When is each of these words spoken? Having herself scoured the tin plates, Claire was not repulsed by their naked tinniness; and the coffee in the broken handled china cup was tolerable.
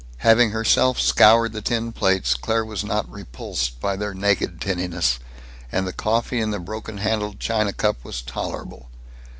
Having 0.25 0.49
herself 0.49 0.99
scoured 0.99 1.53
the 1.53 1.61
tin 1.61 1.91
plates, 1.91 2.33
Claire 2.33 2.65
was 2.65 2.83
not 2.83 3.07
repulsed 3.07 3.79
by 3.79 3.95
their 3.95 4.15
naked 4.15 4.59
tinniness; 4.59 5.19
and 5.71 5.85
the 5.85 5.93
coffee 5.93 6.41
in 6.41 6.49
the 6.49 6.57
broken 6.57 6.97
handled 6.97 7.39
china 7.39 7.71
cup 7.71 8.03
was 8.03 8.23
tolerable. 8.23 8.89